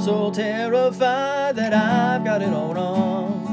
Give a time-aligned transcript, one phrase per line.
[0.00, 3.44] So terrified that I've got it all wrong.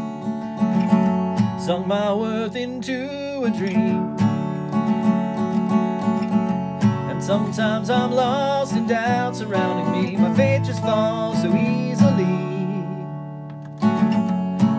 [1.60, 4.16] Sunk my worth into a dream.
[7.10, 10.16] And sometimes I'm lost in doubt surrounding me.
[10.16, 12.24] My faith just falls so easily.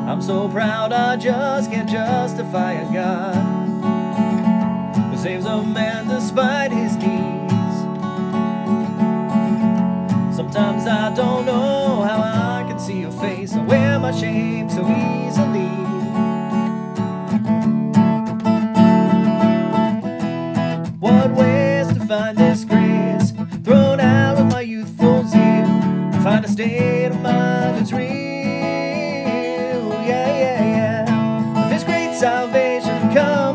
[0.09, 3.35] I'm so proud I just can't justify a God
[5.11, 6.73] who saves a man despite
[10.59, 13.53] Sometimes I don't know how I can see your face.
[13.55, 15.69] I wear my shame so easily.
[20.99, 23.31] What ways to find this grace?
[23.63, 25.69] Thrown out of my youthful zeal.
[26.25, 28.09] Find a state of mind that's real.
[30.11, 31.69] Yeah, yeah, yeah.
[31.71, 33.48] This great salvation comes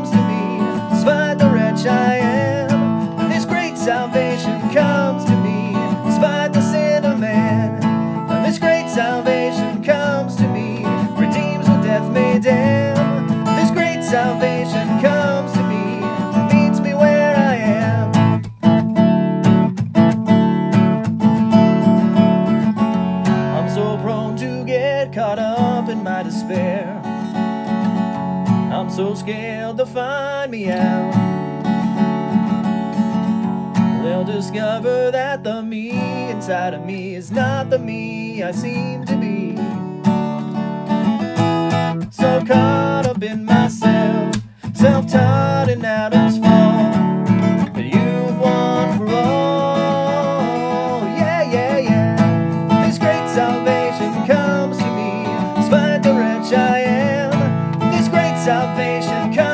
[14.72, 16.00] comes to me,
[16.54, 18.12] meets me where I am.
[23.56, 27.00] I'm so prone to get caught up in my despair.
[28.72, 31.12] I'm so scared they'll find me out.
[34.02, 35.90] They'll discover that the me
[36.30, 39.23] inside of me is not the me I seem to be.
[44.84, 46.92] Myself, self taught in Adam's fall.
[47.72, 51.04] But you've won for all.
[51.06, 52.86] Yeah, yeah, yeah.
[52.86, 55.24] This great salvation comes to me,
[55.56, 57.90] despite the wretch I am.
[57.92, 59.53] This great salvation comes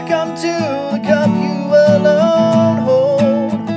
[0.00, 3.68] I come to the cup you alone hold.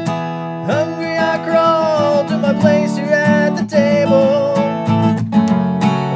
[0.72, 4.56] Hungry I crawl to my place here at the table.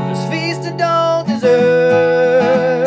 [0.07, 2.85] This feast I don't deserve.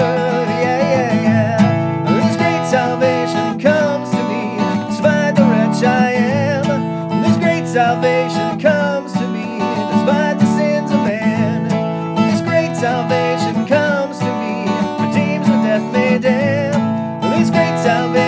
[0.64, 2.24] Yeah, yeah, yeah.
[2.24, 4.56] This great salvation comes to me,
[4.88, 7.22] despite the wretch I am.
[7.22, 8.39] This great salvation
[17.82, 18.19] salvation.